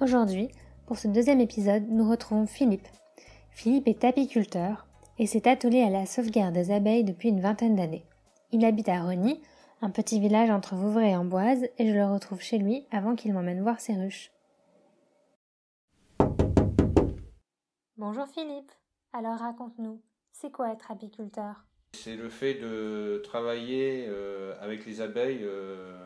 Aujourd'hui, 0.00 0.48
pour 0.86 0.98
ce 0.98 1.06
deuxième 1.06 1.40
épisode, 1.40 1.84
nous 1.88 2.10
retrouvons 2.10 2.46
Philippe. 2.46 2.88
Philippe 3.50 3.86
est 3.86 4.02
apiculteur 4.02 4.86
et 5.20 5.26
s'est 5.26 5.46
attelé 5.46 5.82
à 5.82 5.88
la 5.88 6.04
sauvegarde 6.04 6.52
des 6.52 6.72
abeilles 6.72 7.04
depuis 7.04 7.28
une 7.28 7.40
vingtaine 7.40 7.76
d'années. 7.76 8.04
Il 8.50 8.64
habite 8.64 8.88
à 8.88 9.00
Rony, 9.00 9.40
un 9.82 9.90
petit 9.90 10.18
village 10.18 10.50
entre 10.50 10.74
Vouvray 10.74 11.12
et 11.12 11.16
Amboise, 11.16 11.62
et 11.78 11.88
je 11.88 11.94
le 11.94 12.06
retrouve 12.06 12.40
chez 12.40 12.58
lui 12.58 12.84
avant 12.90 13.14
qu'il 13.14 13.32
m'emmène 13.32 13.62
voir 13.62 13.78
ses 13.78 13.94
ruches. 13.94 14.32
Bonjour 17.96 18.26
Philippe. 18.26 18.72
Alors 19.12 19.38
raconte-nous, 19.38 20.02
c'est 20.32 20.50
quoi 20.50 20.72
être 20.72 20.90
apiculteur? 20.90 21.64
C'est 21.92 22.16
le 22.16 22.28
fait 22.28 22.54
de 22.54 23.22
travailler 23.22 24.06
euh, 24.08 24.54
avec 24.60 24.84
les 24.86 25.00
abeilles 25.00 25.44
euh, 25.44 25.96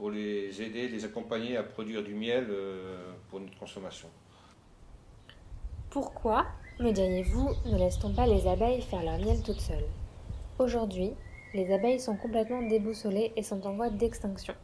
pour 0.00 0.10
les 0.10 0.62
aider, 0.62 0.88
les 0.88 1.04
accompagner 1.04 1.58
à 1.58 1.62
produire 1.62 2.02
du 2.02 2.14
miel 2.14 2.46
euh, 2.48 3.12
pour 3.28 3.38
notre 3.38 3.58
consommation. 3.58 4.08
Pourquoi, 5.90 6.46
me 6.78 6.90
diriez-vous, 6.90 7.50
ne 7.66 7.76
laisse-t-on 7.76 8.14
pas 8.14 8.26
les 8.26 8.48
abeilles 8.48 8.80
faire 8.80 9.02
leur 9.02 9.18
miel 9.18 9.42
toutes 9.42 9.60
seules? 9.60 9.84
Aujourd'hui, 10.58 11.12
les 11.52 11.70
abeilles 11.70 12.00
sont 12.00 12.16
complètement 12.16 12.62
déboussolées 12.62 13.34
et 13.36 13.42
sont 13.42 13.66
en 13.66 13.74
voie 13.74 13.90
d'extinction. 13.90 14.54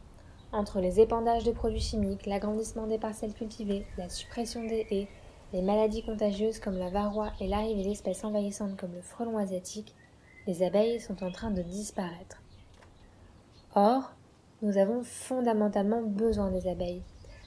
Entre 0.53 0.79
les 0.81 0.99
épandages 0.99 1.43
de 1.43 1.51
produits 1.51 1.81
chimiques, 1.81 2.25
l'agrandissement 2.25 2.87
des 2.87 2.97
parcelles 2.97 3.35
cultivées, 3.35 3.85
la 3.99 4.09
suppression 4.09 4.63
des 4.63 4.87
haies, 4.89 5.07
les 5.53 5.61
maladies 5.61 6.03
contagieuses 6.03 6.57
comme 6.57 6.79
la 6.79 6.89
varroa 6.89 7.31
et 7.39 7.47
l'arrivée 7.47 7.83
d'espèces 7.83 8.23
envahissantes 8.23 8.75
comme 8.75 8.95
le 8.95 9.03
frelon 9.03 9.37
asiatique, 9.37 9.93
les 10.47 10.63
abeilles 10.63 10.99
sont 10.99 11.23
en 11.23 11.29
train 11.29 11.51
de 11.51 11.61
disparaître. 11.61 12.41
Or, 13.75 14.16
nous 14.61 14.77
avons 14.77 15.03
fondamentalement 15.03 16.01
besoin 16.01 16.51
des 16.51 16.67
abeilles. 16.67 17.03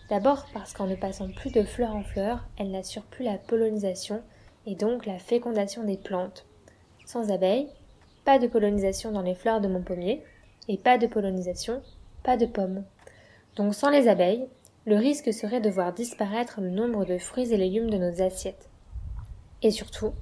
D'abord 0.09 0.47
parce 0.53 0.73
qu'en 0.73 0.87
ne 0.87 0.97
passant 0.97 1.29
plus 1.31 1.51
de 1.51 1.63
fleur 1.63 1.95
en 1.95 2.03
fleur, 2.03 2.45
elles 2.59 2.71
n'assurent 2.71 3.07
plus 3.07 3.25
la 3.25 3.39
pollinisation 3.39 4.23
et 4.67 4.75
donc 4.75 5.07
la 5.07 5.19
fécondation 5.19 5.85
des 5.85 5.97
plantes. 5.97 6.47
Sans 7.07 7.31
abeilles, 7.31 7.69
pas 8.25 8.39
de 8.39 8.47
pollinisation 8.47 9.13
dans 9.13 9.23
les 9.23 9.35
fleurs 9.35 9.61
de 9.61 9.69
mon 9.69 9.83
pommier, 9.83 10.23
et 10.69 10.77
pas 10.77 10.99
de 10.99 11.07
pollinisation, 11.07 11.83
pas 12.23 12.37
de 12.37 12.47
pommes. 12.47 12.85
Donc 13.57 13.75
sans 13.75 13.91
les 13.91 14.09
abeilles, 14.09 14.47
le 14.87 14.97
risque 14.97 15.33
serait 15.33 15.61
de 15.61 15.71
voir 15.71 15.93
disparaître 15.93 16.61
le 16.61 16.71
nombre 16.71 17.05
de 17.05 17.19
fruits 17.19 17.53
et 17.53 17.57
légumes 17.57 17.91
de 17.91 17.99
nos 17.99 18.23
assiettes. 18.23 18.69
Et 19.63 19.71
surtout, 19.71 20.13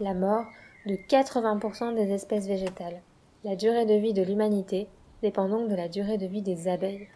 la 0.00 0.14
mort 0.14 0.44
de 0.86 0.94
80% 0.94 1.94
des 1.94 2.12
espèces 2.12 2.46
végétales. 2.46 3.00
La 3.44 3.56
durée 3.56 3.86
de 3.86 3.94
vie 3.94 4.12
de 4.12 4.22
l'humanité 4.22 4.88
dépend 5.24 5.48
donc 5.48 5.70
de 5.70 5.74
la 5.74 5.88
durée 5.88 6.18
de 6.18 6.26
vie 6.26 6.42
des 6.42 6.68
abeilles. 6.68 7.08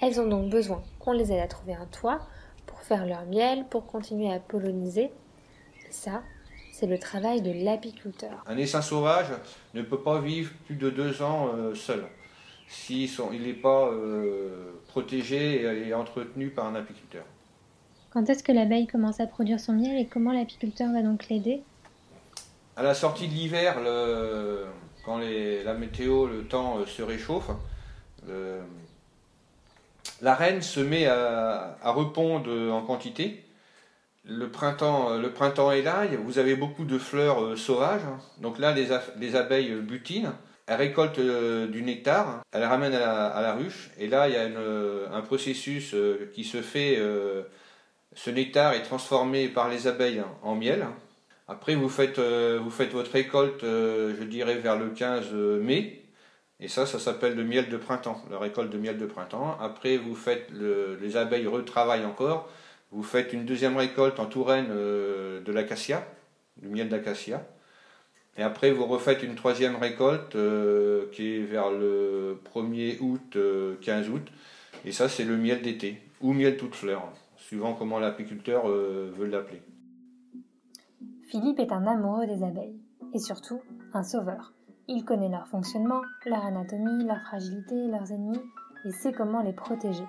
Elles 0.00 0.20
ont 0.20 0.26
donc 0.26 0.50
besoin 0.50 0.82
qu'on 0.98 1.12
les 1.12 1.32
aide 1.32 1.40
à 1.40 1.48
trouver 1.48 1.72
un 1.72 1.86
toit 1.86 2.20
pour 2.66 2.80
faire 2.80 3.06
leur 3.06 3.24
miel, 3.24 3.64
pour 3.70 3.86
continuer 3.86 4.30
à 4.30 4.38
polliniser. 4.38 5.04
Et 5.04 5.90
ça, 5.90 6.22
c'est 6.70 6.86
le 6.86 6.98
travail 6.98 7.40
de 7.40 7.64
l'apiculteur. 7.64 8.44
Un 8.46 8.58
essaim 8.58 8.82
sauvage 8.82 9.28
ne 9.72 9.80
peut 9.80 10.00
pas 10.00 10.20
vivre 10.20 10.52
plus 10.66 10.76
de 10.76 10.90
deux 10.90 11.22
ans 11.22 11.48
euh, 11.54 11.74
seul 11.74 12.04
s'il 12.68 13.08
n'est 13.30 13.52
pas 13.52 13.88
euh, 13.88 14.72
protégé 14.88 15.62
et 15.86 15.94
entretenu 15.94 16.48
par 16.48 16.66
un 16.66 16.74
apiculteur. 16.74 17.24
Quand 18.10 18.28
est-ce 18.28 18.42
que 18.42 18.52
l'abeille 18.52 18.86
commence 18.86 19.20
à 19.20 19.26
produire 19.26 19.60
son 19.60 19.72
miel 19.72 19.98
et 19.98 20.06
comment 20.06 20.32
l'apiculteur 20.32 20.92
va 20.92 21.02
donc 21.02 21.28
l'aider? 21.28 21.62
À 22.76 22.82
la 22.82 22.94
sortie 22.94 23.28
de 23.28 23.32
l'hiver, 23.32 23.78
quand 25.04 25.18
la 25.18 25.74
météo, 25.74 26.26
le 26.26 26.44
temps 26.44 26.78
euh, 26.78 26.86
se 26.86 27.02
réchauffe, 27.02 27.50
la 30.22 30.34
reine 30.34 30.62
se 30.62 30.80
met 30.80 31.06
à, 31.06 31.76
répondre 31.84 32.50
en 32.72 32.82
quantité. 32.82 33.44
Le 34.26 34.48
printemps, 34.48 35.10
euh, 35.10 35.20
le 35.20 35.32
printemps 35.32 35.70
est 35.70 35.82
là, 35.82 36.06
vous 36.24 36.38
avez 36.38 36.56
beaucoup 36.56 36.84
de 36.84 36.98
fleurs 36.98 37.42
euh, 37.42 37.56
sauvages. 37.56 38.00
Donc 38.40 38.58
là, 38.58 38.74
les, 38.74 39.36
abeilles 39.36 39.74
butinent. 39.74 40.32
Elles 40.66 40.76
récoltent 40.76 41.20
du 41.20 41.82
nectar, 41.82 42.40
elles 42.50 42.62
le 42.62 42.66
ramènent 42.66 42.94
à 42.94 43.42
la, 43.42 43.52
ruche, 43.52 43.90
et 43.98 44.06
là 44.06 44.28
il 44.28 44.34
y 44.34 44.38
a 44.38 44.48
un 45.14 45.20
processus 45.20 45.94
qui 46.32 46.42
se 46.42 46.62
fait. 46.62 46.98
ce 48.14 48.30
nectar 48.30 48.72
est 48.72 48.82
transformé 48.82 49.48
par 49.48 49.68
les 49.68 49.86
abeilles 49.86 50.22
en 50.42 50.54
miel. 50.54 50.86
Après, 51.46 51.74
vous 51.74 51.90
faites, 51.90 52.18
euh, 52.18 52.58
vous 52.62 52.70
faites 52.70 52.92
votre 52.92 53.12
récolte, 53.12 53.64
euh, 53.64 54.14
je 54.18 54.24
dirais, 54.24 54.56
vers 54.56 54.78
le 54.78 54.88
15 54.88 55.32
mai. 55.32 56.02
Et 56.60 56.68
ça, 56.68 56.86
ça 56.86 56.98
s'appelle 56.98 57.34
le 57.36 57.44
miel 57.44 57.68
de 57.68 57.76
printemps, 57.76 58.22
la 58.30 58.38
récolte 58.38 58.70
de 58.70 58.78
miel 58.78 58.96
de 58.96 59.06
printemps. 59.06 59.58
Après, 59.60 59.98
vous 59.98 60.14
faites 60.14 60.48
les 60.52 61.16
abeilles 61.16 61.46
retravaillent 61.46 62.06
encore. 62.06 62.48
Vous 62.92 63.02
faites 63.02 63.32
une 63.32 63.44
deuxième 63.44 63.76
récolte 63.76 64.20
en 64.20 64.26
Touraine 64.26 64.68
euh, 64.70 65.40
de 65.42 65.52
l'acacia, 65.52 66.06
du 66.56 66.68
miel 66.68 66.88
d'acacia. 66.88 67.46
Et 68.38 68.42
après, 68.42 68.70
vous 68.70 68.86
refaites 68.86 69.22
une 69.22 69.34
troisième 69.34 69.76
récolte 69.76 70.36
qui 71.12 71.36
est 71.36 71.42
vers 71.42 71.70
le 71.70 72.40
1er 72.54 72.98
août, 73.00 73.36
15 73.80 74.08
août. 74.10 74.26
Et 74.84 74.92
ça, 74.92 75.08
c'est 75.08 75.24
le 75.24 75.36
miel 75.36 75.62
d'été, 75.62 76.00
ou 76.20 76.32
miel 76.32 76.56
toute 76.56 76.74
fleur, 76.74 77.04
suivant 77.36 77.74
comment 77.74 78.00
l'apiculteur 78.00 78.66
veut 78.66 79.26
l'appeler. 79.26 79.62
Philippe 81.34 81.58
est 81.58 81.72
un 81.72 81.84
amoureux 81.88 82.28
des 82.28 82.44
abeilles, 82.44 82.80
et 83.12 83.18
surtout 83.18 83.60
un 83.92 84.04
sauveur. 84.04 84.52
Il 84.86 85.04
connaît 85.04 85.28
leur 85.28 85.48
fonctionnement, 85.48 86.00
leur 86.26 86.44
anatomie, 86.44 87.04
leur 87.04 87.20
fragilité, 87.22 87.88
leurs 87.88 88.12
ennemis, 88.12 88.40
et 88.84 88.92
sait 88.92 89.10
comment 89.10 89.42
les 89.42 89.52
protéger. 89.52 90.06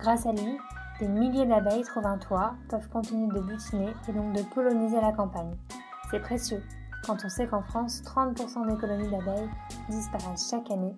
Grâce 0.00 0.26
à 0.26 0.32
lui, 0.32 0.58
des 0.98 1.06
milliers 1.06 1.46
d'abeilles 1.46 1.84
trouvent 1.84 2.08
un 2.08 2.18
toit, 2.18 2.56
peuvent 2.68 2.88
continuer 2.88 3.28
de 3.28 3.40
butiner 3.40 3.92
et 4.08 4.12
donc 4.12 4.32
de 4.32 4.42
polliniser 4.52 5.00
la 5.00 5.12
campagne. 5.12 5.54
C'est 6.10 6.18
précieux, 6.18 6.60
quand 7.06 7.18
on 7.24 7.28
sait 7.28 7.46
qu'en 7.46 7.62
France, 7.62 8.02
30% 8.02 8.68
des 8.68 8.76
colonies 8.76 9.10
d'abeilles 9.12 9.50
disparaissent 9.88 10.50
chaque 10.50 10.72
année, 10.72 10.96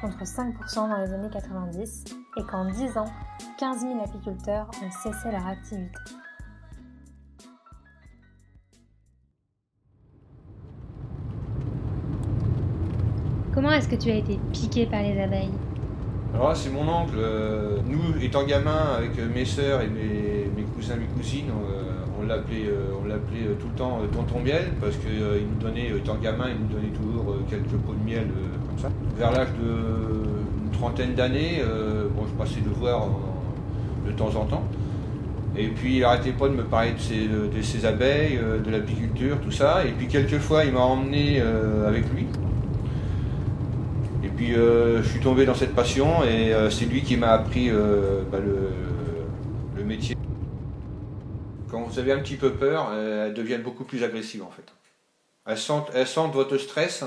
contre 0.00 0.22
5% 0.22 0.88
dans 0.88 0.98
les 0.98 1.12
années 1.12 1.30
90, 1.30 2.04
et 2.36 2.44
qu'en 2.44 2.64
10 2.64 2.96
ans, 2.96 3.10
15 3.58 3.80
000 3.80 4.04
apiculteurs 4.04 4.70
ont 4.84 4.90
cessé 5.02 5.32
leur 5.32 5.48
activité. 5.48 5.98
Est-ce 13.72 13.88
que 13.88 13.94
tu 13.94 14.10
as 14.10 14.16
été 14.16 14.38
piqué 14.52 14.86
par 14.86 15.00
les 15.00 15.20
abeilles 15.20 15.52
Alors 16.34 16.56
c'est 16.56 16.70
mon 16.70 16.88
oncle. 16.88 17.14
Euh, 17.16 17.78
nous, 17.86 18.20
étant 18.20 18.44
gamin, 18.44 18.96
avec 18.98 19.12
mes 19.32 19.44
soeurs 19.44 19.80
et 19.82 19.86
mes, 19.86 20.62
cousins 20.74 20.96
mes 20.96 21.06
cousines, 21.06 21.50
on, 22.20 22.26
l'appelait, 22.26 22.68
on 23.00 23.06
l'appelait 23.06 23.54
tout 23.60 23.68
le 23.68 23.78
temps 23.78 24.00
tonton 24.12 24.40
miel 24.40 24.72
parce 24.80 24.96
qu'il 24.96 25.20
nous 25.20 25.60
donnait, 25.60 25.88
étant 25.96 26.16
gamin, 26.16 26.46
il 26.48 26.66
nous 26.66 26.74
donnait 26.74 26.92
toujours 26.92 27.36
quelques 27.48 27.80
pots 27.84 27.94
de 27.94 28.10
miel 28.10 28.26
comme 28.68 28.78
ça. 28.78 28.88
Vers 29.16 29.30
l'âge 29.32 29.48
d'une 29.52 30.70
trentaine 30.72 31.14
d'années, 31.14 31.62
bon, 32.16 32.24
je 32.26 32.42
passais 32.42 32.60
le 32.64 32.72
voir 32.72 33.06
de 34.06 34.12
temps 34.12 34.34
en 34.34 34.46
temps. 34.46 34.64
Et 35.56 35.68
puis 35.68 35.96
il 35.96 36.00
n'arrêtait 36.00 36.32
pas 36.32 36.48
de 36.48 36.54
me 36.54 36.64
parler 36.64 36.92
de 36.92 37.62
ses, 37.62 37.86
abeilles, 37.86 38.40
de 38.64 38.70
l'apiculture, 38.70 39.40
tout 39.40 39.52
ça. 39.52 39.84
Et 39.84 39.92
puis 39.92 40.08
quelquefois 40.08 40.64
il 40.64 40.72
m'a 40.72 40.80
emmené 40.80 41.40
avec 41.86 42.04
lui 42.12 42.26
puis 44.40 44.54
euh, 44.54 45.02
je 45.02 45.08
suis 45.10 45.20
tombé 45.20 45.44
dans 45.44 45.54
cette 45.54 45.74
passion 45.74 46.24
et 46.24 46.54
euh, 46.54 46.70
c'est 46.70 46.86
lui 46.86 47.02
qui 47.02 47.18
m'a 47.18 47.32
appris 47.32 47.68
euh, 47.68 48.22
bah, 48.32 48.38
le, 48.38 49.84
métier. 49.84 50.16
Quand 51.70 51.82
vous 51.82 51.98
avez 51.98 52.12
un 52.12 52.20
petit 52.20 52.36
peu 52.36 52.52
peur, 52.52 52.90
elles 52.94 53.34
deviennent 53.34 53.62
beaucoup 53.62 53.84
plus 53.84 54.02
agressives 54.02 54.42
en 54.42 54.50
fait. 54.50 54.64
Elles 55.46 55.58
sentent, 55.58 55.90
elles 55.94 56.06
sentent 56.06 56.32
votre 56.32 56.56
stress 56.56 57.04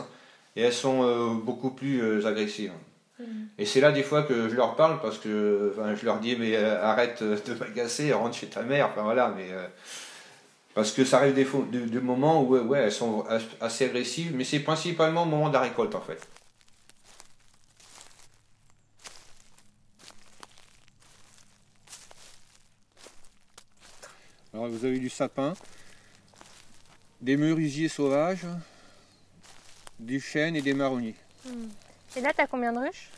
et 0.55 0.61
elles 0.61 0.73
sont 0.73 1.33
beaucoup 1.35 1.71
plus 1.71 2.25
agressives. 2.25 2.73
Mm. 3.19 3.23
Et 3.57 3.65
c'est 3.65 3.81
là 3.81 3.91
des 3.91 4.03
fois 4.03 4.21
que 4.23 4.49
je 4.49 4.55
leur 4.55 4.75
parle 4.75 4.99
parce 5.01 5.17
que 5.17 5.73
je 5.95 6.05
leur 6.05 6.19
dis 6.19 6.35
mais 6.35 6.55
arrête 6.55 7.23
de 7.23 7.53
m'agacer, 7.59 8.13
rentre 8.13 8.35
chez 8.35 8.47
ta 8.47 8.61
mère, 8.61 8.89
enfin 8.91 9.03
voilà, 9.03 9.33
mais 9.35 9.47
parce 10.75 10.91
que 10.91 11.05
ça 11.05 11.17
arrive 11.17 11.33
des, 11.33 11.45
des, 11.79 11.99
moments 11.99 12.43
où 12.43 12.57
ouais, 12.57 12.79
elles 12.79 12.91
sont 12.91 13.23
assez 13.61 13.85
agressives, 13.85 14.33
mais 14.35 14.43
c'est 14.43 14.59
principalement 14.59 15.23
au 15.23 15.27
moment 15.27 15.47
de 15.47 15.53
la 15.53 15.61
récolte 15.61 15.95
en 15.95 16.01
fait. 16.01 16.27
Alors 24.53 24.67
vous 24.67 24.85
avez 24.85 24.99
du 24.99 25.09
sapin, 25.09 25.53
des 27.21 27.37
merisiers 27.37 27.87
sauvages, 27.89 28.45
des 29.99 30.19
chênes 30.19 30.55
et 30.55 30.61
des 30.61 30.75
marronniers. 30.75 31.15
Et 32.15 32.21
là, 32.21 32.31
tu 32.33 32.41
as 32.41 32.47
combien 32.47 32.71
de 32.71 32.77
ruches? 32.77 33.09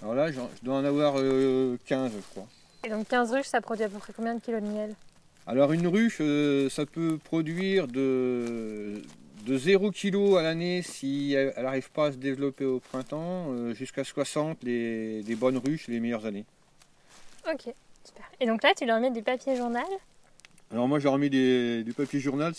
Alors 0.00 0.14
là, 0.14 0.30
je 0.30 0.38
dois 0.62 0.76
en 0.76 0.84
avoir 0.84 1.14
15, 1.14 1.22
euh, 1.22 1.76
je 1.86 2.30
crois. 2.30 2.46
Et 2.84 2.90
donc 2.90 3.08
15 3.08 3.32
ruches, 3.32 3.46
ça 3.46 3.60
produit 3.60 3.84
à 3.84 3.88
peu 3.88 3.98
près 3.98 4.12
combien 4.12 4.34
de 4.34 4.40
kilos 4.40 4.62
de 4.62 4.68
miel? 4.68 4.94
Alors 5.46 5.72
une 5.72 5.88
ruche, 5.88 6.18
euh, 6.20 6.70
ça 6.70 6.86
peut 6.86 7.18
produire 7.18 7.88
de, 7.88 9.02
de 9.44 9.58
0 9.58 9.90
kg 9.90 10.36
à 10.38 10.42
l'année 10.42 10.82
si 10.82 11.32
elle 11.32 11.52
n'arrive 11.60 11.90
pas 11.90 12.06
à 12.06 12.12
se 12.12 12.18
développer 12.18 12.64
au 12.64 12.78
printemps, 12.78 13.46
euh, 13.48 13.74
jusqu'à 13.74 14.04
60 14.04 14.62
les, 14.62 15.22
les 15.22 15.34
bonnes 15.34 15.58
ruches 15.58 15.88
les 15.88 15.98
meilleures 15.98 16.24
années. 16.24 16.44
Ok, 17.50 17.74
super. 18.04 18.24
Et 18.38 18.46
donc 18.46 18.62
là, 18.62 18.72
tu 18.76 18.86
leur 18.86 19.00
mets 19.00 19.10
du 19.10 19.22
papier 19.22 19.56
journal? 19.56 19.84
Alors 20.70 20.88
moi 20.88 20.98
j'ai 20.98 21.08
remis 21.08 21.30
du 21.30 21.92
papier 21.96 22.20
journal, 22.20 22.52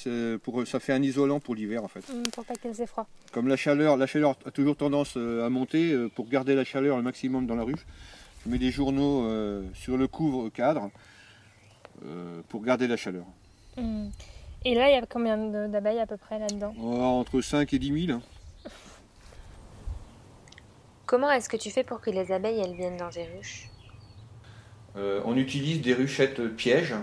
pour, 0.43 0.65
ça 0.67 0.79
fait 0.79 0.93
un 0.93 1.01
isolant 1.01 1.39
pour 1.39 1.55
l'hiver 1.55 1.83
en 1.83 1.87
fait. 1.87 1.99
Mmh, 1.99 2.23
pour 2.33 2.45
pas 2.45 2.55
qu'elles 2.55 2.79
aient 2.79 2.87
froid. 2.87 3.07
Comme 3.31 3.47
la 3.47 3.57
chaleur, 3.57 3.97
la 3.97 4.07
chaleur 4.07 4.37
a 4.45 4.51
toujours 4.51 4.77
tendance 4.77 5.15
euh, 5.17 5.45
à 5.45 5.49
monter, 5.49 5.91
euh, 5.91 6.09
pour 6.09 6.27
garder 6.29 6.55
la 6.55 6.63
chaleur 6.63 6.97
le 6.97 7.03
maximum 7.03 7.45
dans 7.45 7.55
la 7.55 7.63
ruche, 7.63 7.85
je 8.45 8.51
mets 8.51 8.57
des 8.57 8.71
journaux 8.71 9.25
euh, 9.25 9.63
sur 9.73 9.97
le 9.97 10.07
couvre 10.07 10.49
cadre 10.49 10.89
pour 12.49 12.61
garder 12.61 12.87
la 12.87 12.97
chaleur. 12.97 13.25
Mmh. 13.77 14.09
Et 14.65 14.75
là 14.75 14.89
il 14.89 14.93
y 14.93 14.97
a 14.97 15.05
combien 15.05 15.37
d'abeilles 15.67 15.99
à 15.99 16.05
peu 16.05 16.17
près 16.17 16.37
là-dedans? 16.39 16.73
Oh, 16.79 17.01
Entre 17.01 17.41
5 17.41 17.73
et 17.73 17.79
10 17.79 18.07
000. 18.07 18.19
Comment 21.05 21.31
est-ce 21.31 21.47
que 21.47 21.57
tu 21.57 21.71
fais 21.71 21.83
pour 21.83 22.01
que 22.01 22.09
les 22.09 22.31
abeilles 22.31 22.59
elles 22.59 22.75
viennent 22.75 22.97
dans 22.97 23.09
tes 23.09 23.25
ruches? 23.25 23.69
On 24.95 25.35
utilise 25.35 25.81
des 25.81 25.93
ruchettes 25.93 26.41
pièges 26.55 26.95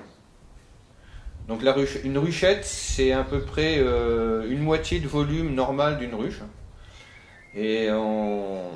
donc 1.49 1.61
une 2.05 2.19
ruchette, 2.19 2.65
c'est 2.65 3.13
à 3.13 3.25
peu 3.25 3.41
près 3.41 3.79
euh, 3.79 4.49
une 4.49 4.61
moitié 4.61 5.01
de 5.01 5.09
volume 5.09 5.55
normal 5.55 5.99
d'une 5.99 6.15
ruche. 6.15 6.41
Et 7.55 7.89
on, 7.91 8.71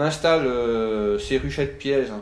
installe 0.00 0.46
euh, 0.46 1.18
ces 1.18 1.36
ruchettes 1.36 1.78
pièges 1.78 2.12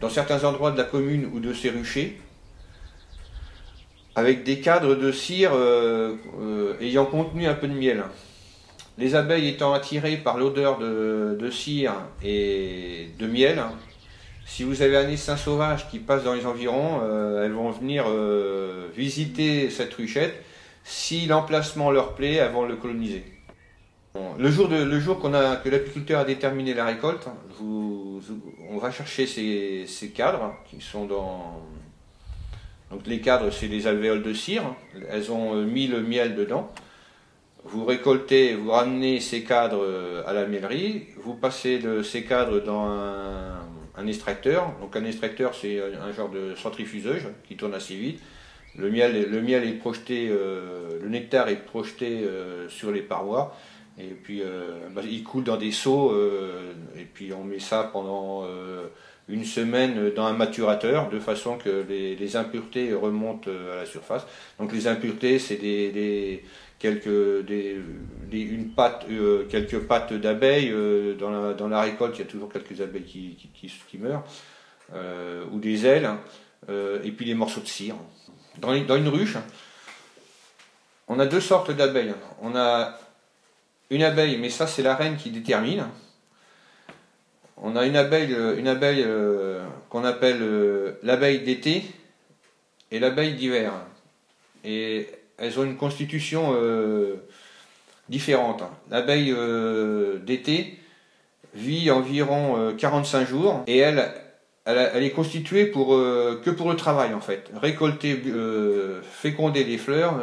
dans 0.00 0.08
certains 0.08 0.42
endroits 0.44 0.70
de 0.70 0.78
la 0.78 0.84
commune 0.84 1.28
ou 1.32 1.38
de 1.38 1.52
ces 1.52 1.68
ruchers 1.68 2.18
avec 4.14 4.42
des 4.42 4.60
cadres 4.60 4.94
de 4.94 5.12
cire 5.12 5.50
euh, 5.54 6.16
ayant 6.80 7.04
contenu 7.04 7.46
un 7.46 7.54
peu 7.54 7.68
de 7.68 7.74
miel. 7.74 8.04
Les 8.96 9.14
abeilles 9.14 9.48
étant 9.48 9.74
attirées 9.74 10.16
par 10.16 10.38
l'odeur 10.38 10.78
de, 10.78 11.36
de, 11.38 11.50
cire 11.50 11.94
et 12.22 13.10
de 13.18 13.26
miel, 13.26 13.62
si 14.46 14.62
vous 14.62 14.82
avez 14.82 14.96
un 14.96 15.08
essaim 15.08 15.36
sauvage 15.36 15.88
qui 15.88 15.98
passe 15.98 16.22
dans 16.22 16.34
les 16.34 16.46
environs, 16.46 17.00
euh, 17.02 17.44
elles 17.44 17.52
vont 17.52 17.70
venir 17.70 18.04
euh, 18.08 18.88
visiter 18.94 19.70
cette 19.70 19.94
ruchette. 19.94 20.34
Si 20.84 21.26
l'emplacement 21.26 21.90
leur 21.90 22.14
plaît, 22.14 22.34
elles 22.34 22.52
vont 22.52 22.66
le 22.66 22.76
coloniser. 22.76 23.24
le 24.14 24.50
jour, 24.50 24.68
le 24.68 25.00
jour 25.00 25.18
qu'on 25.18 25.32
a, 25.32 25.56
que 25.56 25.70
l'apiculteur 25.70 26.20
a 26.20 26.24
déterminé 26.24 26.74
la 26.74 26.84
récolte, 26.84 27.26
on 27.60 28.78
va 28.78 28.90
chercher 28.90 29.26
ces, 29.26 30.08
cadres 30.14 30.54
qui 30.68 30.80
sont 30.80 31.06
dans. 31.06 31.62
Donc 32.90 33.06
les 33.06 33.20
cadres, 33.20 33.50
c'est 33.50 33.66
les 33.66 33.86
alvéoles 33.86 34.22
de 34.22 34.34
cire. 34.34 34.62
Elles 35.10 35.32
ont 35.32 35.56
euh, 35.56 35.64
mis 35.64 35.86
le 35.86 36.02
miel 36.02 36.36
dedans. 36.36 36.70
Vous 37.64 37.86
récoltez, 37.86 38.54
vous 38.54 38.70
ramenez 38.70 39.20
ces 39.20 39.42
cadres 39.42 40.22
à 40.26 40.34
la 40.34 40.44
miellerie. 40.44 41.06
Vous 41.24 41.32
passez 41.32 41.80
ces 42.02 42.24
cadres 42.24 42.60
dans 42.60 42.84
un 42.84 43.63
un 43.96 44.06
extracteur. 44.06 44.72
Donc 44.80 44.96
un 44.96 45.04
extracteur, 45.04 45.54
c'est 45.54 45.80
un 45.80 46.12
genre 46.12 46.30
de 46.30 46.54
centrifugeur 46.54 47.16
qui 47.46 47.56
tourne 47.56 47.74
assez 47.74 47.94
vite. 47.94 48.20
Le 48.76 48.90
miel, 48.90 49.30
le 49.30 49.40
miel 49.40 49.64
est 49.64 49.72
projeté, 49.72 50.28
euh, 50.30 50.98
le 51.00 51.08
nectar 51.08 51.48
est 51.48 51.64
projeté 51.64 52.24
euh, 52.24 52.68
sur 52.68 52.90
les 52.90 53.02
parois. 53.02 53.56
Et 53.98 54.08
puis 54.08 54.42
euh, 54.42 54.88
bah, 54.90 55.02
il 55.08 55.22
coule 55.22 55.44
dans 55.44 55.56
des 55.56 55.70
seaux. 55.70 56.12
et 56.96 57.04
puis 57.04 57.32
on 57.32 57.44
met 57.44 57.60
ça 57.60 57.88
pendant 57.92 58.44
une 59.28 59.44
semaine 59.44 60.10
dans 60.10 60.26
un 60.26 60.32
maturateur 60.32 61.08
de 61.08 61.20
façon 61.20 61.56
que 61.56 61.84
les, 61.88 62.36
impuretés 62.36 62.92
remontent 62.92 63.48
à 63.72 63.76
la 63.76 63.86
surface. 63.86 64.26
Donc 64.58 64.72
les 64.72 64.88
impuretés, 64.88 65.38
c'est 65.38 65.56
des 65.56 66.42
quelques, 66.84 67.46
des, 67.46 67.80
une 68.30 68.72
euh, 68.78 69.46
quelques 69.48 69.78
pattes 69.86 70.12
d'abeilles. 70.12 70.70
Euh, 70.70 71.14
dans, 71.14 71.30
la, 71.30 71.54
dans, 71.54 71.68
la, 71.68 71.80
récolte, 71.80 72.16
il 72.16 72.18
y 72.18 72.24
a 72.24 72.30
toujours 72.30 72.52
quelques 72.52 72.78
abeilles 72.82 73.04
qui, 73.04 73.70
qui, 73.88 73.96
meurent, 73.96 74.24
euh, 74.94 75.44
ou 75.50 75.60
des 75.60 75.86
ailes, 75.86 76.10
et 76.68 77.10
puis 77.10 77.24
des 77.24 77.34
morceaux 77.34 77.62
de 77.62 77.66
cire. 77.66 77.96
Dans, 78.58 78.78
dans 78.84 78.96
une 78.96 79.08
ruche, 79.08 79.38
on 81.08 81.18
a 81.18 81.24
deux 81.24 81.40
sortes 81.40 81.70
d'abeilles. 81.70 82.14
On 82.42 82.54
a 82.54 82.98
une 83.88 84.02
abeille, 84.02 84.36
mais 84.36 84.50
ça 84.50 84.66
c'est 84.66 84.82
la 84.82 84.94
reine 84.94 85.16
qui 85.16 85.30
détermine. 85.30 85.86
On 87.56 87.76
a 87.76 87.86
une 87.86 87.96
abeille, 87.96 88.36
une 88.58 88.68
abeille 88.68 89.06
qu'on 89.88 90.04
appelle 90.04 90.96
l'abeille 91.02 91.40
d'été 91.40 91.84
et 92.90 92.98
l'abeille 92.98 93.34
d'hiver. 93.34 93.72
Et 94.64 95.08
elles 95.38 95.58
ont 95.58 95.64
une 95.64 95.76
constitution 95.76 96.52
euh, 96.54 97.16
différente. 98.08 98.62
L'abeille 98.90 99.32
euh, 99.36 100.18
d'été 100.18 100.78
vit 101.54 101.90
environ 101.90 102.74
45 102.76 103.20
euh, 103.20 103.26
jours 103.26 103.64
et 103.66 103.78
elle, 103.78 103.98
est 104.66 105.10
constituée 105.10 105.70
que 105.70 106.50
pour 106.50 106.70
le 106.70 106.76
travail 106.76 107.14
en 107.14 107.20
fait. 107.20 107.50
Récolter, 107.54 108.20
féconder 109.02 109.64
les 109.64 109.78
fleurs, 109.78 110.16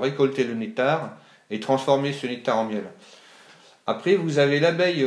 récolter 0.00 0.44
le 0.44 0.54
nectar 0.54 1.16
et 1.50 1.60
transformer 1.60 2.12
ce 2.12 2.26
nectar 2.26 2.58
en 2.58 2.64
miel. 2.64 2.84
Après, 3.86 4.16
vous 4.16 4.38
avez 4.38 4.60
l'abeille 4.60 5.06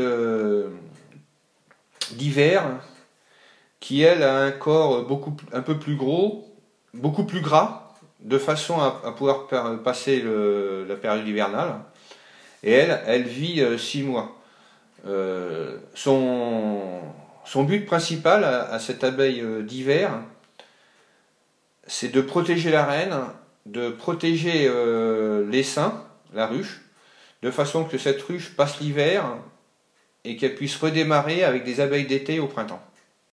d'hiver 2.12 2.63
qui 3.80 4.01
elle 4.01 4.24
a 4.24 4.39
un 4.39 4.51
corps 4.51 5.06
un 5.51 5.62
peu 5.62 5.77
plus 5.77 5.95
gros, 5.95 6.56
beaucoup 6.94 7.25
plus 7.25 7.42
gras 7.42 7.87
de 8.19 8.38
façon 8.38 8.80
à, 8.80 9.12
pouvoir 9.12 9.48
passer 9.84 10.24
la 10.88 10.96
période 10.96 11.28
hivernale. 11.28 11.80
Et 12.64 12.72
elle, 12.72 13.00
elle 13.06 13.24
vit 13.24 13.62
euh, 13.62 13.78
six 13.78 14.04
mois. 14.04 14.36
Euh, 15.08 15.78
son, 15.94 17.00
son, 17.46 17.64
but 17.64 17.86
principal 17.86 18.44
à, 18.44 18.80
cette 18.80 19.04
abeille 19.04 19.42
euh, 19.42 19.62
d'hiver, 19.62 20.12
c'est 21.86 22.10
de 22.10 22.22
protéger 22.22 22.72
la 22.72 22.84
reine, 22.84 23.15
de 23.65 23.89
protéger 23.89 24.70
l'essaim, 25.50 26.03
la 26.34 26.48
ruche, 26.48 26.82
de 27.44 27.51
façon 27.51 27.86
que 27.86 27.98
cette 27.98 28.22
ruche 28.22 28.56
passe 28.56 28.80
l'hiver 28.82 29.25
et 30.25 30.36
qu'elle 30.36 30.56
puisse 30.56 30.75
redémarrer 30.75 31.46
avec 31.46 31.63
des 31.63 31.80
abeilles 31.80 32.08
d'été 32.08 32.39
au 32.39 32.48
printemps. 32.48 32.82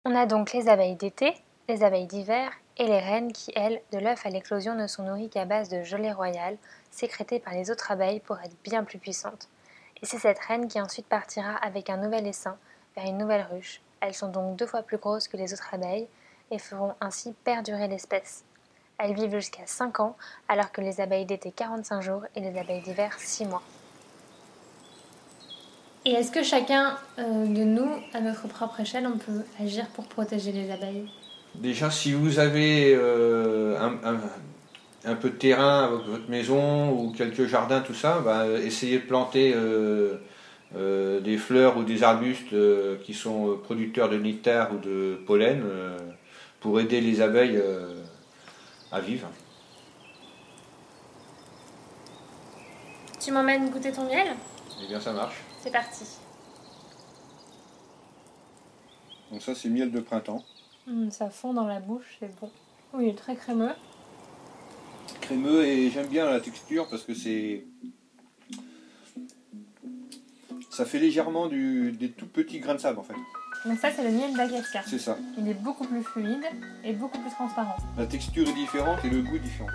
On 0.06 0.16
a 0.16 0.28
donc 0.28 0.54
les 0.54 0.68
abeilles 0.68 0.96
d'été, 0.96 1.34
les 1.70 1.84
abeilles 1.84 2.08
d'hiver 2.08 2.52
et 2.78 2.86
les 2.86 3.00
reines 3.00 3.32
qui, 3.32 3.52
elles, 3.56 3.82
de 3.92 4.00
l'œuf 4.00 4.26
à 4.26 4.30
l'éclosion 4.30 4.76
ne 4.76 4.88
sont 4.88 5.04
nourries 5.04 5.30
qu'à 5.30 5.46
base 5.46 5.70
de 5.70 5.84
gelée 5.84 6.12
royale, 6.12 6.58
sécrétée 6.92 7.40
par 7.40 7.54
les 7.54 7.72
autres 7.72 7.92
abeilles 7.92 8.20
pour 8.20 8.40
être 8.40 8.56
bien 8.64 8.84
plus 8.84 9.00
puissantes. 9.00 9.48
Et 10.02 10.06
c'est 10.06 10.20
cette 10.20 10.40
reine 10.40 10.68
qui 10.68 10.82
ensuite 10.82 11.06
partira 11.06 11.56
avec 11.56 11.90
un 11.90 11.98
nouvel 11.98 12.28
essaim 12.28 12.58
vers 12.96 13.06
une 13.06 13.18
nouvelle 13.18 13.48
ruche. 13.50 13.82
Elles 14.02 14.14
sont 14.14 14.28
donc 14.28 14.58
deux 14.58 14.66
fois 14.66 14.84
plus 14.84 14.98
grosses 14.98 15.28
que 15.28 15.38
les 15.38 15.54
autres 15.54 15.74
abeilles 15.74 16.08
et 16.52 16.60
feront 16.60 16.96
ainsi 17.00 17.34
perdurer 17.44 17.88
l'espèce. 17.88 18.44
Elles 18.98 19.14
vivent 19.14 19.36
jusqu'à 19.36 19.66
5 19.66 20.02
ans, 20.02 20.16
alors 20.48 20.72
que 20.72 20.82
les 20.82 21.00
abeilles 21.00 21.26
d'été 21.26 21.52
45 21.52 22.02
jours 22.02 22.24
et 22.36 22.42
les 22.42 22.60
abeilles 22.60 22.82
d'hiver 22.82 23.16
6 23.18 23.46
mois. 23.46 23.64
Et 26.06 26.12
est-ce 26.12 26.32
que 26.32 26.44
chacun 26.44 26.98
euh, 27.18 27.46
de 27.46 27.64
nous, 27.64 27.90
à 28.14 28.20
notre 28.20 28.48
propre 28.50 28.82
échelle, 28.82 29.08
on 29.08 29.18
peut 29.18 29.46
agir 29.60 29.88
pour 29.90 30.06
protéger 30.06 30.52
les 30.52 30.70
abeilles? 30.70 31.10
Déjà, 31.56 31.92
si 31.92 32.14
vous 32.14 32.40
avez 32.40 32.96
euh, 32.96 33.78
un, 35.06 35.16
peu 35.16 35.30
de 35.30 35.36
terrain 35.36 35.86
avec 35.86 36.06
votre 36.08 36.30
maison 36.30 36.92
ou 36.92 37.12
quelques 37.12 37.46
jardins, 37.46 37.82
tout 37.82 37.94
ça, 37.94 38.20
bah, 38.20 38.48
essayez 38.48 39.00
de 39.00 39.06
planter 39.06 39.54
euh, 39.56 40.18
euh, 40.76 41.20
des 41.20 41.38
fleurs 41.38 41.78
ou 41.78 41.84
des 41.84 42.02
arbustes 42.02 42.56
qui 43.04 43.14
sont 43.14 43.60
producteurs 43.64 44.10
de 44.10 44.18
nectar 44.18 44.74
ou 44.74 44.78
de 44.78 45.20
pollen 45.28 45.64
pour 46.60 46.80
aider 46.80 47.02
les 47.02 47.22
abeilles 47.22 47.62
à 48.92 49.00
vivre. 49.00 49.30
Tu 53.24 53.32
m'emmènes 53.32 53.70
goûter 53.70 53.92
ton 53.92 54.06
miel? 54.06 54.36
Eh 54.84 54.88
bien, 54.88 55.00
ça 55.00 55.14
marche. 55.14 55.36
C'est 55.62 55.72
parti. 55.72 56.04
Donc 59.32 59.42
ça, 59.42 59.56
c'est 59.56 59.70
miel 59.70 59.92
de 59.92 60.00
printemps. 60.00 60.44
Hum, 60.88 61.12
ça 61.12 61.30
fond 61.30 61.54
dans 61.54 61.68
la 61.68 61.80
bouche, 61.80 62.18
c'est 62.20 62.40
bon. 62.40 62.52
Oui, 62.94 63.06
il 63.06 63.10
est 63.10 63.18
très 63.18 63.36
crémeux. 63.36 63.72
Crémeux 65.22 65.66
et 65.66 65.90
j'aime 65.90 66.08
bien 66.08 66.30
la 66.30 66.42
texture 66.42 66.88
parce 66.90 67.04
que 67.04 67.14
c'est. 67.14 67.66
Ça 70.70 70.86
fait 70.86 71.00
légèrement 71.00 71.48
du, 71.48 71.92
des 71.92 72.10
tout 72.10 72.26
petits 72.26 72.60
grains 72.60 72.76
de 72.76 72.80
sable 72.80 73.00
en 73.00 73.04
fait. 73.04 73.14
Donc 73.66 73.80
ça, 73.80 73.92
c'est 73.92 74.04
le 74.04 74.12
miel 74.12 74.34
d'acacia. 74.36 74.82
C'est 74.86 75.00
ça. 75.00 75.18
Il 75.38 75.48
est 75.48 75.54
beaucoup 75.54 75.86
plus 75.86 76.04
fluide 76.04 76.44
et 76.84 76.92
beaucoup 76.92 77.18
plus 77.20 77.32
transparent. 77.32 77.78
La 77.98 78.06
texture 78.06 78.48
est 78.48 78.54
différente 78.54 79.00
et 79.06 79.10
le 79.10 79.22
goût 79.22 79.38
est 79.38 79.40
différent. 79.40 79.70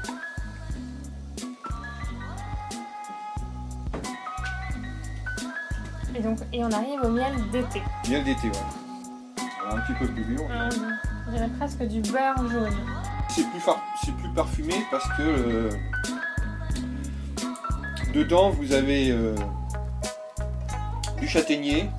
Et 6.15 6.21
donc, 6.21 6.39
et 6.53 6.65
on 6.65 6.71
arrive 6.73 7.01
au 7.03 7.09
miel 7.09 7.33
d'été. 7.51 7.81
Miel 8.11 8.25
d'été, 8.25 8.49
ouais. 8.49 8.78
Un 9.71 9.77
petit 9.81 9.93
peu 9.99 10.07
plus 10.07 10.25
dur. 10.25 10.43
On 11.29 11.33
dirait 11.33 11.49
presque 11.59 11.83
du 11.83 12.01
beurre 12.01 12.37
jaune. 12.51 12.73
C'est 13.29 13.49
plus, 13.51 13.61
far- 13.61 13.83
plus 14.03 14.31
parfumé 14.35 14.75
parce 14.91 15.07
que 15.17 15.23
euh, 15.23 15.71
dedans 18.15 18.51
vous 18.51 18.73
avez 18.73 19.11
euh, 19.11 19.35
du 21.21 21.29
châtaignier, 21.29 21.91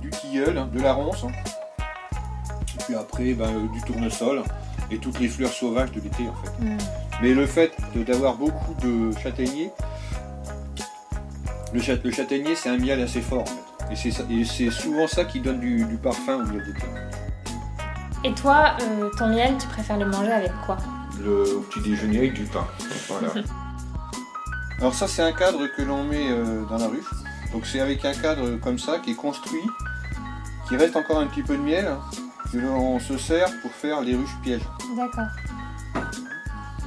du 0.00 0.10
tilleul, 0.10 0.64
de 0.72 0.80
la 0.80 0.92
ronce, 0.92 1.24
hein. 1.24 1.32
et 2.78 2.82
puis 2.84 2.94
après 2.94 3.32
ben, 3.34 3.48
euh, 3.48 3.68
du 3.72 3.80
tournesol 3.82 4.42
et 4.90 4.98
toutes 4.98 5.18
les 5.18 5.28
fleurs 5.28 5.52
sauvages 5.52 5.90
de 5.92 6.00
l'été 6.00 6.28
en 6.28 6.34
fait. 6.44 6.64
Mm. 6.64 6.78
Mais 7.22 7.34
le 7.34 7.46
fait 7.46 7.72
de- 7.94 8.04
d'avoir 8.04 8.34
beaucoup 8.36 8.74
de 8.80 9.10
châtaignier, 9.18 9.70
le, 11.74 11.80
châ- 11.80 12.00
le 12.02 12.10
châtaignier 12.12 12.54
c'est 12.54 12.68
un 12.70 12.78
miel 12.78 13.00
assez 13.02 13.20
fort 13.20 13.42
en 13.42 13.46
fait. 13.46 13.69
Et 13.90 13.96
c'est 14.44 14.70
souvent 14.70 15.06
ça 15.06 15.24
qui 15.24 15.40
donne 15.40 15.60
du, 15.60 15.84
du 15.84 15.96
parfum 15.96 16.36
au 16.36 16.44
miel 16.44 16.64
d'été. 16.64 16.86
Et 18.22 18.32
toi, 18.34 18.76
euh, 18.82 19.10
ton 19.18 19.28
miel, 19.28 19.56
tu 19.58 19.66
préfères 19.66 19.98
le 19.98 20.06
manger 20.06 20.30
avec 20.32 20.52
quoi? 20.64 20.76
Le 21.20 21.56
au 21.56 21.60
petit 21.60 21.80
déjeuner 21.80 22.18
avec 22.18 22.34
du 22.34 22.44
pain. 22.44 22.66
Voilà. 23.08 23.28
Alors 24.78 24.94
ça 24.94 25.06
c'est 25.06 25.22
un 25.22 25.32
cadre 25.32 25.66
que 25.76 25.82
l'on 25.82 26.04
met 26.04 26.30
euh, 26.30 26.64
dans 26.64 26.78
la 26.78 26.86
ruche. 26.86 27.10
Donc 27.52 27.66
c'est 27.66 27.80
avec 27.80 28.04
un 28.04 28.14
cadre 28.14 28.56
comme 28.62 28.78
ça 28.78 28.98
qui 28.98 29.10
est 29.10 29.14
construit, 29.16 29.60
qui 30.68 30.76
reste 30.76 30.96
encore 30.96 31.18
un 31.18 31.26
petit 31.26 31.42
peu 31.42 31.56
de 31.56 31.62
miel, 31.62 31.90
que 32.50 32.58
l'on 32.58 32.98
se 33.00 33.18
sert 33.18 33.48
pour 33.60 33.72
faire 33.72 34.00
les 34.00 34.14
ruches 34.14 34.36
pièges. 34.42 34.62
D'accord. 34.96 35.26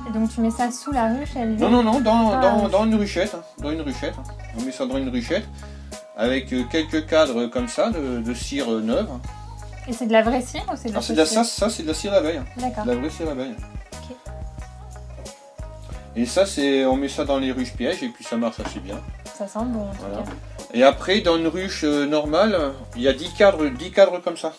Et 0.07 0.11
donc 0.11 0.29
tu 0.29 0.41
mets 0.41 0.49
ça 0.51 0.71
sous 0.71 0.91
la 0.91 1.09
ruche, 1.13 1.29
elle 1.35 1.55
Non 1.55 1.69
non 1.69 1.83
non, 1.83 1.99
dans, 2.01 2.39
dans, 2.39 2.65
oui. 2.65 2.71
dans 2.71 2.85
une 2.85 2.95
ruchette, 2.95 3.35
hein, 3.35 3.41
dans 3.59 3.71
une 3.71 3.81
ruchette. 3.81 4.15
On 4.57 4.63
met 4.63 4.71
ça 4.71 4.85
dans 4.85 4.97
une 4.97 5.09
ruchette 5.09 5.47
avec 6.15 6.51
euh, 6.53 6.63
quelques 6.71 7.05
cadres 7.07 7.47
comme 7.47 7.67
ça 7.67 7.89
de, 7.89 8.19
de 8.19 8.33
cire 8.33 8.71
euh, 8.71 8.81
neuve. 8.81 9.09
Et 9.87 9.93
c'est 9.93 10.05
de 10.05 10.13
la 10.13 10.21
vraie 10.21 10.41
cire 10.41 10.63
ou 10.71 10.75
c'est 10.75 10.89
de 10.89 10.93
la 10.93 11.01
c'est 11.01 11.13
de 11.13 11.17
la, 11.17 11.25
ça, 11.25 11.43
ça 11.43 11.69
c'est 11.69 11.83
de 11.83 11.87
la 11.87 11.93
cire 11.93 12.13
abeille. 12.13 12.41
D'accord. 12.57 12.85
De 12.85 12.91
la 12.91 12.95
vraie 12.97 13.09
cire. 13.09 13.27
Ok. 13.29 14.15
Et 16.15 16.25
ça 16.25 16.45
c'est, 16.45 16.85
on 16.85 16.95
met 16.95 17.09
ça 17.09 17.25
dans 17.25 17.39
les 17.39 17.51
ruches 17.51 17.73
pièges 17.73 18.01
et 18.03 18.09
puis 18.09 18.23
ça 18.23 18.37
marche 18.37 18.59
assez 18.59 18.79
bien. 18.79 18.99
Ça 19.37 19.47
sent 19.47 19.59
bon 19.65 19.81
en 19.89 19.91
tout 19.91 19.97
Voilà. 20.01 20.17
cas. 20.23 20.31
Et 20.75 20.83
après, 20.83 21.21
dans 21.21 21.37
une 21.37 21.47
ruche 21.47 21.83
euh, 21.83 22.05
normale, 22.05 22.71
il 22.95 23.01
y 23.03 23.07
a 23.07 23.13
10 23.13 23.33
cadres, 23.33 23.67
10 23.67 23.91
cadres 23.91 24.19
comme 24.19 24.37
ça. 24.37 24.53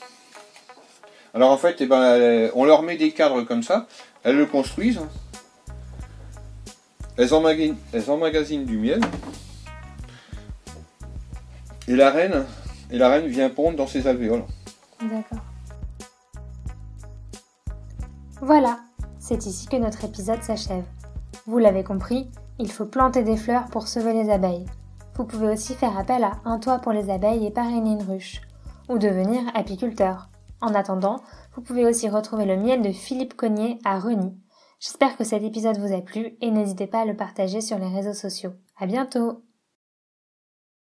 Alors 1.33 1.51
en 1.51 1.57
fait, 1.57 1.77
eh 1.81 1.87
ben, 1.87 2.51
on 2.55 2.65
leur 2.65 2.83
met 2.83 2.97
des 2.97 3.11
cadres 3.11 3.43
comme 3.43 3.65
ça, 3.65 3.87
elles 4.23 4.37
le 4.37 4.47
construisent, 4.47 5.01
elles 7.17 7.31
elles 7.93 8.11
emmagasinent 8.11 8.65
du 8.65 8.77
miel, 8.79 9.01
et 11.89 11.97
la 11.97 12.11
reine, 12.11 12.45
et 12.91 12.99
la 12.99 13.09
reine 13.09 13.27
vient 13.27 13.51
pondre 13.51 13.77
dans 13.77 13.87
ses 13.87 14.07
alvéoles. 14.07 14.45
D'accord. 15.01 15.45
Voilà, 18.41 18.79
c'est 19.19 19.47
ici 19.47 19.67
que 19.67 19.77
notre 19.77 20.05
épisode 20.05 20.43
s'achève. 20.43 20.85
Vous 21.47 21.59
l'avez 21.59 21.85
compris, 21.85 22.31
il 22.59 22.71
faut 22.71 22.87
planter 22.87 23.23
des 23.23 23.37
fleurs 23.37 23.67
pour 23.67 23.89
sauver 23.89 24.13
les 24.13 24.31
abeilles. 24.31 24.67
Vous 25.17 25.25
pouvez 25.25 25.49
aussi 25.49 25.75
faire 25.75 25.99
appel 25.99 26.25
à 26.25 26.41
un 26.45 26.59
toit 26.59 26.79
pour 26.79 26.93
les 26.93 27.11
abeilles 27.11 27.47
et 27.47 27.51
parrainer 27.51 27.93
une 27.93 28.03
ruche, 28.03 28.41
ou 28.89 28.99
devenir 28.99 29.43
apiculteur. 29.55 30.29
En 30.61 30.75
attendant, 30.75 31.21
vous 31.55 31.63
pouvez 31.63 31.85
aussi 31.85 32.09
retrouver 32.09 32.47
le 32.47 32.57
miel 32.57 32.83
de 32.83 32.93
Philippe 32.93 33.35
Cognier 33.35 33.79
à 33.85 33.99
Reny. 33.99 34.35
J'espère 34.81 35.17
que 35.17 35.25
cet 35.25 35.43
épisode 35.43 35.79
vous 35.79 35.95
a 35.95 36.01
plu 36.01 36.37
et 36.41 36.51
n'hésitez 36.51 36.87
pas 36.87 37.01
à 37.01 37.05
le 37.05 37.17
partager 37.17 37.61
sur 37.61 37.79
les 37.79 37.89
réseaux 37.89 38.15
sociaux. 38.15 38.53
À 38.79 38.87
bientôt! 38.87 39.43